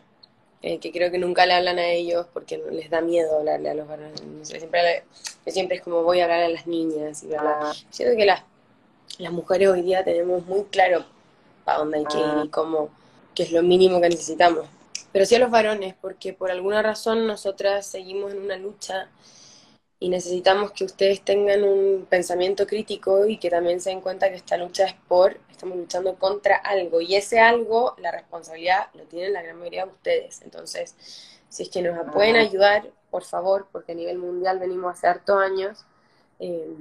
eh, 0.62 0.79
que 0.79 0.93
creo 0.93 1.11
que 1.11 1.19
nunca 1.19 1.47
le 1.47 1.55
hablan 1.55 1.79
a 1.79 1.88
ellos 1.88 2.26
porque 2.33 2.59
no 2.59 2.71
les 2.71 2.91
da 2.91 3.00
miedo 3.00 3.38
hablarle 3.38 3.71
a 3.71 3.75
los 3.75 3.88
varones 3.88 4.14
de 4.14 4.26
la 4.26 4.33
industria. 4.33 4.61
Siempre, 4.61 5.76
es 5.76 5.83
como 5.83 6.03
voy 6.03 6.21
a 6.21 6.25
hablar 6.25 6.43
a 6.45 6.49
las 6.49 6.67
niñas 6.67 7.23
y 7.23 7.29
bla. 7.29 7.59
Siento 7.91 8.17
que 8.17 8.25
las, 8.26 8.43
las 9.19 9.33
mujeres 9.33 9.69
hoy 9.69 9.83
día 9.83 10.05
tenemos 10.05 10.47
muy 10.47 10.64
claro 10.64 11.05
para 11.64 11.79
dónde 11.79 11.99
hay 11.99 12.07
que 12.07 12.19
ir 12.19 12.38
y 12.38 12.49
cómo, 12.49 12.91
que 13.35 13.43
es 13.43 13.53
lo 13.53 13.62
mínimo 13.62 14.00
que 14.00 14.09
necesitamos. 14.09 14.67
Pero 15.12 15.26
sí 15.26 15.35
a 15.35 15.38
los 15.38 15.50
varones, 15.50 15.95
porque 16.00 16.33
por 16.33 16.50
alguna 16.50 16.83
razón 16.83 17.26
nosotras 17.26 17.87
seguimos 17.87 18.33
en 18.33 18.41
una 18.41 18.57
lucha 18.57 19.09
y 20.00 20.09
necesitamos 20.09 20.73
que 20.73 20.85
ustedes 20.85 21.23
tengan 21.23 21.62
un 21.64 22.07
pensamiento 22.09 22.67
crítico 22.67 23.26
y 23.26 23.38
que 23.38 23.49
también 23.49 23.81
se 23.81 23.91
den 23.91 24.00
cuenta 24.00 24.29
que 24.29 24.37
esta 24.37 24.57
lucha 24.57 24.85
es 24.85 24.95
por, 25.09 25.38
estamos 25.50 25.79
luchando 25.79 26.17
contra 26.17 26.57
algo 26.57 27.00
y 27.00 27.14
ese 27.14 27.38
algo, 27.41 27.95
la 27.99 28.11
responsabilidad 28.11 28.88
lo 28.95 29.05
tienen 29.05 29.33
la 29.33 29.43
gran 29.43 29.57
mayoría 29.57 29.87
de 29.87 29.93
ustedes. 29.93 30.43
Entonces, 30.43 30.95
si 31.49 31.62
es 31.62 31.69
que 31.69 31.81
nos 31.81 32.12
pueden 32.12 32.37
ayudar, 32.37 32.91
por 33.11 33.23
favor, 33.23 33.69
porque 33.71 33.93
a 33.93 33.95
nivel 33.95 34.19
mundial 34.19 34.59
venimos 34.59 34.93
hace 34.93 35.07
hartos 35.07 35.41
años, 35.41 35.87
eh, 36.41 36.75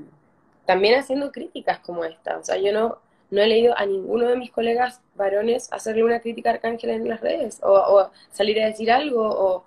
también 0.65 1.00
haciendo 1.00 1.31
críticas 1.31 1.79
como 1.79 2.03
esta. 2.03 2.38
O 2.38 2.43
sea, 2.43 2.57
yo 2.57 2.74
no, 2.74 2.98
no 3.33 3.41
he 3.41 3.47
leído 3.47 3.77
a 3.77 3.85
ninguno 3.85 4.27
de 4.27 4.37
mis 4.37 4.51
colegas 4.51 5.01
varones 5.15 5.67
hacerle 5.71 6.03
una 6.03 6.19
crítica 6.21 6.51
a 6.51 6.53
Arcángel 6.53 6.91
en 6.91 7.09
las 7.09 7.21
redes 7.21 7.59
o, 7.63 8.09
salir 8.31 8.61
a 8.61 8.67
decir 8.67 8.91
algo 8.91 9.23
o, 9.27 9.65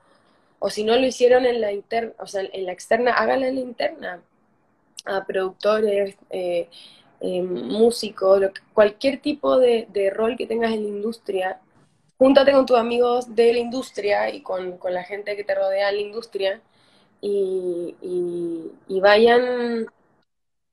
o 0.60 0.70
si 0.70 0.84
no 0.84 0.96
lo 0.96 1.06
hicieron 1.06 1.44
en 1.46 1.60
la 1.60 1.72
interna, 1.72 2.12
o 2.18 2.26
sea, 2.26 2.42
en 2.52 2.64
la 2.66 2.72
externa, 2.72 3.12
háganla 3.12 3.48
en 3.48 3.54
la 3.56 3.60
interna. 3.60 4.22
A 5.04 5.24
productores, 5.24 6.16
eh, 6.30 6.68
eh, 7.20 7.42
músicos, 7.42 8.40
cualquier 8.74 9.20
tipo 9.20 9.58
de, 9.58 9.86
rol 10.14 10.36
que 10.36 10.46
tengas 10.46 10.72
en 10.72 10.82
la 10.82 10.88
industria, 10.88 11.60
júntate 12.18 12.52
con 12.52 12.66
tus 12.66 12.76
amigos 12.78 13.34
de 13.34 13.52
la 13.52 13.58
industria 13.60 14.30
y 14.30 14.42
con, 14.42 14.78
con 14.78 14.94
la 14.94 15.04
gente 15.04 15.36
que 15.36 15.44
te 15.44 15.54
rodea 15.54 15.90
en 15.90 15.96
la 15.96 16.02
industria 16.02 16.60
y- 17.20 17.94
y 18.88 19.00
vayan, 19.00 19.86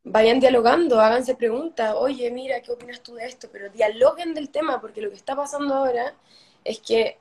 vayan 0.04 0.40
dialogando, 0.40 1.00
háganse 1.00 1.36
preguntas, 1.36 1.94
oye, 1.98 2.30
mira, 2.32 2.62
¿qué 2.62 2.72
opinas 2.72 3.02
tú 3.02 3.16
de 3.16 3.26
esto? 3.26 3.50
Pero 3.52 3.70
dialoguen 3.70 4.34
del 4.34 4.50
tema, 4.50 4.82
porque 4.82 5.02
lo 5.02 5.10
que 5.10 5.16
está 5.16 5.36
pasando 5.36 5.74
ahora 5.76 6.16
es 6.64 6.80
que 6.80 7.18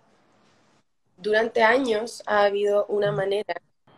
durante 1.17 1.63
años 1.63 2.23
ha 2.27 2.45
habido 2.45 2.87
una 2.87 3.13
manera 3.13 3.55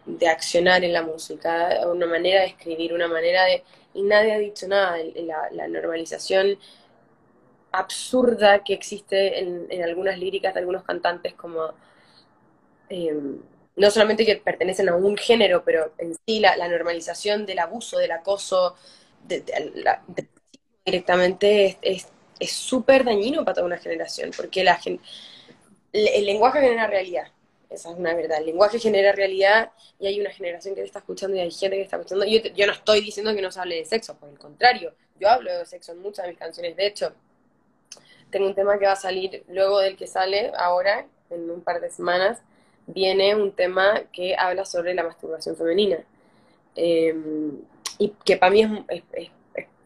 de 0.07 0.29
accionar 0.29 0.85
en 0.85 0.93
la 0.93 1.03
música, 1.03 1.81
una 1.87 2.07
manera 2.07 2.41
de 2.43 2.49
escribir, 2.49 2.93
una 2.93 3.09
manera 3.09 3.45
de... 3.45 3.65
Y 3.95 4.03
nadie 4.03 4.33
ha 4.35 4.39
dicho 4.39 4.67
nada, 4.69 4.99
la, 5.17 5.49
la 5.53 5.69
normalización 5.69 6.59
absurda 7.73 8.63
que 8.65 8.73
existe 8.75 9.41
en, 9.41 9.67
en 9.71 9.83
algunas 9.83 10.19
líricas 10.19 10.55
de 10.55 10.61
algunos 10.61 10.85
cantantes 10.85 11.35
como... 11.35 11.75
eh, 12.89 13.15
no 13.77 13.91
solamente 13.91 14.25
que 14.27 14.37
pertenecen 14.37 14.89
a 14.89 14.97
un 14.97 15.17
género, 15.17 15.65
pero 15.65 15.93
en 15.99 16.15
sí 16.27 16.41
la, 16.41 16.57
normalización 16.69 17.47
del 17.47 17.59
abuso, 17.59 17.99
del 17.99 18.13
acoso, 18.13 18.77
directamente 20.85 21.67
es- 21.67 21.79
es 21.83 22.09
es 22.41 22.51
súper 22.53 23.05
dañino 23.05 23.45
para 23.45 23.55
toda 23.55 23.67
una 23.67 23.79
generación, 23.79 24.33
porque 24.37 24.65
la 24.65 24.79
el, 25.93 26.27
lenguaje 26.27 26.61
genera 26.61 26.87
realidad, 26.87 27.29
esa 27.71 27.91
es 27.91 27.97
una 27.97 28.15
verdad, 28.15 28.39
el 28.39 28.47
lenguaje 28.47 28.79
genera 28.79 29.13
realidad 29.13 29.71
y 29.99 30.07
hay 30.07 30.21
una 30.21 30.31
generación 30.31 30.75
que 30.75 30.81
te 30.81 30.87
está 30.87 30.99
escuchando 30.99 31.37
y 31.37 31.41
hay 31.41 31.51
gente 31.51 31.77
que 31.77 31.83
está 31.83 31.97
escuchando. 31.97 32.25
Yo, 32.27 32.41
yo 32.55 32.67
no 32.67 32.73
estoy 32.73 33.01
diciendo 33.01 33.35
que 33.35 33.43
no 33.43 33.51
se 33.53 33.61
hable 33.61 33.77
de 33.77 33.85
sexo, 33.85 34.17
por 34.19 34.29
el 34.29 34.39
contrario, 34.39 34.95
yo 35.19 35.29
hablo 35.29 35.57
de 35.57 35.65
sexo 35.67 35.93
en 35.93 35.99
muchas 36.01 36.25
de 36.25 36.33
mis 36.33 36.39
canciones, 36.39 36.77
de 36.77 36.87
hecho, 36.87 37.15
tengo 38.31 38.47
un 38.47 38.55
tema 38.55 38.79
que 38.79 38.87
va 38.87 38.93
a 38.93 38.97
salir 38.97 39.45
luego 39.49 39.79
del 39.81 39.97
que 39.97 40.07
sale 40.07 40.53
ahora, 40.57 41.07
en 41.31 41.51
un 41.51 41.63
par 41.63 41.81
de 41.81 41.91
semanas, 41.91 42.43
viene 42.87 43.35
un 43.35 43.53
tema 43.53 44.03
que 44.13 44.37
habla 44.37 44.65
sobre 44.65 44.95
la 44.95 45.05
masturbación 45.05 45.57
femenina. 45.57 45.99
Eh, 46.77 47.15
y 47.99 48.09
que 48.25 48.37
para 48.37 48.53
mí 48.53 48.85
es, 48.89 49.31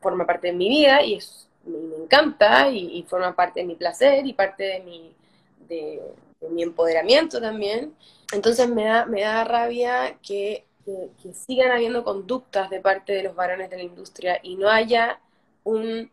forma 0.00 0.26
parte 0.26 0.49
de 0.49 0.52
mi 0.55 0.69
vida 0.69 1.02
y, 1.02 1.14
es, 1.14 1.49
me 1.64 1.97
encanta 2.02 2.71
y, 2.71 3.05
forma 3.09 3.35
parte 3.35 3.61
de 3.61 3.67
mi 3.67 3.75
placer 3.75 4.26
y 4.26 4.33
parte 4.33 4.64
de 4.64 4.81
mi, 4.81 5.14
de, 5.69 6.00
mi 6.50 6.62
empoderamiento 6.62 7.40
también. 7.40 7.95
Entonces 8.33 8.69
me 8.69 8.85
da, 8.85 9.07
me 9.07 9.23
da 9.23 9.45
rabia 9.45 10.19
que- 10.23 10.64
que 11.23 11.35
sigan 11.35 11.71
habiendo 11.71 12.02
conductas 12.02 12.71
de 12.71 12.81
parte 12.81 13.12
de 13.12 13.23
los 13.23 13.35
varones 13.35 13.69
de 13.69 13.76
la 13.76 13.83
industria 13.83 14.40
y 14.43 14.57
no 14.57 14.71
haya 14.71 15.21
un 15.62 16.11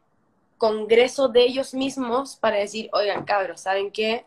congreso 0.57 1.29
de 1.29 1.43
ellos 1.43 1.73
mismos 1.73 2.35
para 2.35 2.57
decir, 2.57 2.89
oigan, 2.93 3.23
cabros, 3.23 3.61
¿saben 3.61 3.91
qué? 3.91 4.25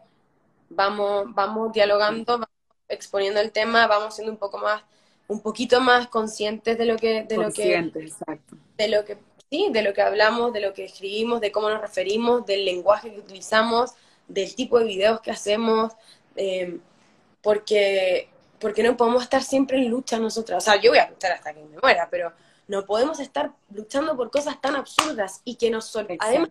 Vamos, 0.71 1.35
vamos 1.35 1.73
dialogando, 1.73 2.33
vamos 2.39 2.49
exponiendo 2.89 3.41
el 3.41 3.53
tema, 3.53 3.87
vamos 3.87 4.15
siendo 4.15 4.33
un 4.33 4.39
poco 4.39 4.59
más, 4.59 4.83
un 5.27 5.41
poquito 5.41 5.81
más 5.81 6.09
conscientes 6.09 6.77
de 6.79 6.85
lo 6.87 6.97
que, 6.97 7.25
de 7.25 7.37
lo 7.37 7.53
que, 7.53 7.77
exacto. 7.79 8.57
de 8.77 8.89
lo 8.89 9.05
que, 9.05 9.19
sí, 9.51 9.69
de 9.73 9.83
lo 9.83 9.93
que 9.95 10.03
hablamos, 10.03 10.53
de 10.53 10.61
lo 10.61 10.73
que 10.75 10.85
escribimos, 10.85 11.41
de 11.41 11.53
cómo 11.53 11.71
nos 11.71 11.81
referimos, 11.81 12.45
del 12.47 12.65
lenguaje 12.65 13.13
que 13.13 13.21
utilizamos, 13.21 13.93
del 14.27 14.55
tipo 14.55 14.79
de 14.79 14.85
videos 14.87 15.21
que 15.21 15.31
hacemos, 15.31 15.93
eh, 16.37 16.79
porque, 17.43 18.29
porque 18.59 18.83
no 18.83 18.97
podemos 18.97 19.23
estar 19.23 19.43
siempre 19.43 19.79
en 19.79 19.89
lucha 19.89 20.19
nosotras. 20.19 20.63
O 20.63 20.71
sea, 20.71 20.81
yo 20.81 20.91
voy 20.91 20.99
a 20.99 21.09
luchar 21.11 21.33
hasta 21.33 21.55
que 21.55 21.63
me 21.65 21.79
muera, 21.81 22.09
pero 22.11 22.33
no 22.67 22.85
podemos 22.85 23.21
estar 23.21 23.53
luchando 23.71 24.17
por 24.17 24.31
cosas 24.31 24.61
tan 24.61 24.77
absurdas 24.77 25.41
y 25.45 25.57
que 25.57 25.71
nos 25.71 25.87
sor- 25.87 26.07
además, 26.19 26.51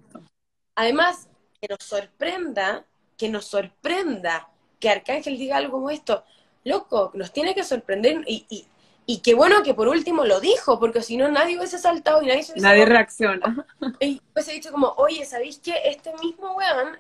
además 0.75 1.27
que 1.61 1.67
nos 1.67 1.83
sorprenda, 1.83 2.85
que 3.17 3.29
nos 3.29 3.45
sorprenda 3.45 4.49
que 4.79 4.89
Arcángel 4.89 5.37
diga 5.37 5.57
algo 5.57 5.73
como 5.73 5.89
esto. 5.89 6.23
Loco, 6.63 7.11
nos 7.13 7.31
tiene 7.31 7.55
que 7.55 7.63
sorprender 7.63 8.23
y, 8.27 8.45
y, 8.49 8.67
y 9.05 9.19
qué 9.19 9.33
bueno 9.33 9.63
que 9.63 9.73
por 9.73 9.87
último 9.87 10.25
lo 10.25 10.39
dijo, 10.39 10.79
porque 10.79 11.01
si 11.01 11.17
no 11.17 11.29
nadie 11.29 11.57
hubiese 11.57 11.79
saltado 11.79 12.21
y 12.21 12.27
nadie 12.27 12.43
se 12.43 12.51
hubiese 12.51 12.67
Nadie 12.67 12.85
reacciona. 12.85 13.65
y 13.99 14.21
he 14.35 14.51
dicho 14.51 14.71
como, 14.71 14.93
oye, 14.97 15.25
¿sabéis 15.25 15.59
que 15.59 15.73
este 15.85 16.13
mismo 16.21 16.53
weón 16.55 16.97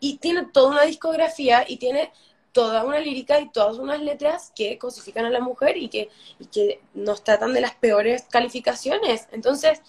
y 0.00 0.16
tiene 0.16 0.46
toda 0.46 0.70
una 0.72 0.82
discografía 0.82 1.64
y 1.68 1.76
tiene 1.76 2.10
toda 2.52 2.84
una 2.84 2.98
lírica 2.98 3.38
y 3.40 3.50
todas 3.50 3.78
unas 3.78 4.00
letras 4.00 4.52
que 4.54 4.78
cosifican 4.78 5.24
a 5.26 5.30
la 5.30 5.40
mujer 5.40 5.76
y 5.76 5.88
que, 5.88 6.10
y 6.38 6.46
que 6.46 6.80
nos 6.94 7.22
tratan 7.22 7.52
de 7.54 7.60
las 7.60 7.74
peores 7.74 8.24
calificaciones. 8.30 9.28
Entonces, 9.32 9.80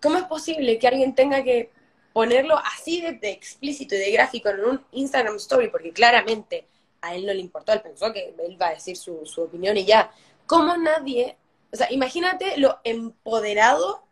¿cómo 0.00 0.16
es 0.18 0.24
posible 0.24 0.78
que 0.78 0.88
alguien 0.88 1.14
tenga 1.14 1.42
que 1.42 1.70
ponerlo 2.12 2.58
así 2.58 3.00
de, 3.00 3.12
de 3.12 3.30
explícito 3.30 3.94
y 3.94 3.98
de 3.98 4.12
gráfico 4.12 4.48
en 4.50 4.64
un 4.64 4.84
Instagram 4.92 5.36
Story? 5.36 5.68
Porque 5.68 5.92
claramente 5.92 6.66
a 7.00 7.14
él 7.14 7.26
no 7.26 7.32
le 7.32 7.40
importó, 7.40 7.72
él 7.72 7.82
pensó 7.82 8.12
que 8.12 8.34
él 8.38 8.60
va 8.60 8.68
a 8.68 8.74
decir 8.74 8.96
su, 8.96 9.26
su 9.26 9.42
opinión 9.42 9.76
y 9.76 9.84
ya. 9.84 10.12
¿Cómo 10.46 10.76
nadie, 10.76 11.36
o 11.72 11.76
sea, 11.76 11.90
imagínate 11.90 12.56
lo 12.58 12.78
empoderado, 12.84 14.04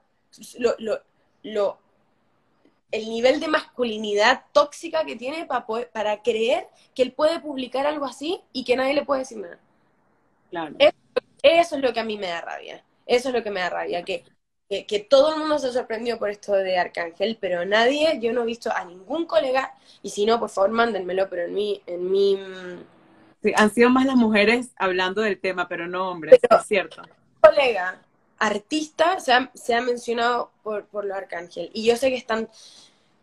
lo, 0.59 0.75
lo, 0.78 1.00
lo 1.42 1.78
el 2.90 3.09
nivel 3.09 3.38
de 3.40 3.49
masculinidad 3.49 4.45
tóxica 4.52 5.04
que 5.04 5.16
tiene 5.16 5.47
para, 5.47 5.66
poder, 5.66 5.90
para 5.90 6.23
creer 6.23 6.69
que 6.95 7.02
él 7.02 7.12
puede 7.12 7.38
publicar 7.40 7.87
algo 7.87 8.04
así 8.04 8.40
y 8.52 8.64
que 8.64 8.76
nadie 8.76 8.95
le 8.95 9.04
puede 9.04 9.21
decir 9.21 9.38
nada. 9.38 9.61
Claro. 10.50 10.75
Eso, 10.78 10.97
eso 11.42 11.76
es 11.76 11.83
lo 11.83 11.92
que 11.92 12.00
a 12.00 12.04
mí 12.04 12.19
me 12.19 12.26
da 12.26 12.40
rabia. 12.40 12.85
Eso 13.07 13.28
es 13.28 13.35
lo 13.35 13.42
que 13.42 13.50
me 13.50 13.61
da 13.61 13.71
rabia, 13.71 14.02
que, 14.02 14.25
que, 14.70 14.86
que 14.86 15.00
todo 15.00 15.34
el 15.34 15.40
mundo 15.40 15.58
se 15.58 15.72
sorprendió 15.72 16.16
por 16.16 16.30
esto 16.30 16.52
de 16.52 16.78
Arcángel, 16.78 17.36
pero 17.40 17.64
nadie, 17.64 18.20
yo 18.20 18.32
no 18.32 18.42
he 18.42 18.46
visto 18.46 18.70
a 18.72 18.84
ningún 18.84 19.26
colega, 19.26 19.74
y 20.00 20.10
si 20.10 20.24
no, 20.24 20.38
por 20.38 20.48
favor, 20.48 20.70
mándenmelo, 20.70 21.28
pero 21.28 21.42
en 21.42 21.54
mi, 21.54 21.82
en 21.86 22.10
mi 22.10 22.38
Sí, 23.42 23.52
han 23.56 23.74
sido 23.74 23.90
más 23.90 24.06
las 24.06 24.14
mujeres 24.14 24.68
hablando 24.76 25.22
del 25.22 25.40
tema, 25.40 25.66
pero 25.66 25.88
no 25.88 26.10
hombres, 26.10 26.38
Pero- 26.40 26.60
es 26.60 26.66
cierto. 26.68 27.02
colega 27.40 28.00
artista 28.38 29.18
se 29.20 29.32
ha, 29.32 29.50
se 29.54 29.74
ha 29.74 29.80
mencionado 29.82 30.50
por, 30.62 30.86
por 30.86 31.04
lo 31.04 31.14
Arcángel. 31.14 31.70
Y 31.74 31.84
yo 31.84 31.96
sé 31.96 32.08
que 32.10 32.16
están, 32.16 32.48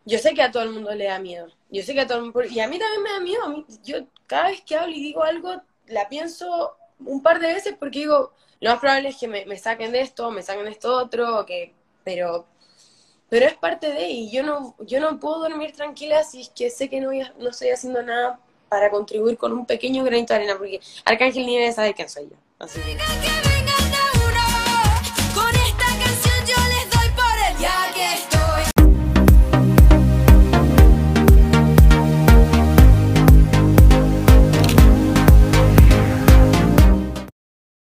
yo 0.04 0.18
sé 0.18 0.34
que 0.34 0.42
a 0.42 0.50
todo 0.52 0.62
el 0.64 0.70
mundo 0.70 0.94
le 0.94 1.06
da 1.06 1.18
miedo. 1.18 1.48
Yo 1.70 1.82
sé 1.82 1.94
que 1.94 2.02
a 2.02 2.06
todo 2.06 2.18
el 2.18 2.24
mundo, 2.24 2.44
y 2.44 2.60
a 2.60 2.68
mí 2.68 2.78
también 2.78 3.02
me 3.02 3.10
da 3.10 3.20
miedo. 3.20 3.44
A 3.44 3.48
mí, 3.48 3.64
yo 3.84 3.96
cada 4.26 4.48
vez 4.48 4.60
que 4.60 4.76
hablo 4.76 4.94
y 4.94 5.00
digo 5.02 5.24
algo, 5.24 5.60
la 5.86 6.08
pienso 6.08 6.76
un 7.00 7.22
par 7.22 7.40
de 7.40 7.48
veces 7.48 7.74
porque 7.78 8.00
digo, 8.00 8.32
lo 8.60 8.70
más 8.70 8.80
probable 8.80 9.10
es 9.10 9.16
que 9.16 9.28
me, 9.28 9.44
me 9.46 9.58
saquen 9.58 9.92
de 9.92 10.00
esto, 10.00 10.30
me 10.30 10.42
saquen 10.42 10.64
de 10.64 10.72
esto 10.72 10.96
otro, 10.96 11.44
que, 11.46 11.74
pero, 12.04 12.46
pero 13.28 13.46
es 13.46 13.54
parte 13.54 13.92
de, 13.92 14.08
y 14.08 14.30
yo 14.30 14.42
no, 14.42 14.74
yo 14.80 15.00
no 15.00 15.18
puedo 15.20 15.40
dormir 15.40 15.72
tranquila 15.72 16.24
si 16.24 16.42
es 16.42 16.48
que 16.50 16.70
sé 16.70 16.88
que 16.88 17.00
no, 17.00 17.10
no 17.38 17.50
estoy 17.50 17.70
haciendo 17.70 18.02
nada 18.02 18.40
para 18.68 18.90
contribuir 18.90 19.38
con 19.38 19.52
un 19.52 19.66
pequeño 19.66 20.04
granito 20.04 20.34
de 20.34 20.40
arena, 20.40 20.58
porque 20.58 20.80
Arcángel 21.04 21.46
ni 21.46 21.56
debe 21.56 21.72
saber 21.72 21.94
quién 21.94 22.08
soy 22.08 22.28
yo. 22.28 22.36
Así 22.58 22.80
que... 22.80 23.57